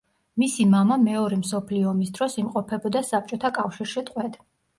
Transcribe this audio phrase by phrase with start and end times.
[0.43, 4.43] მისი მამა მეორე მსოფლიო ომის დროს იმყოფებოდა საბჭოთა კავშირში ტყვედ.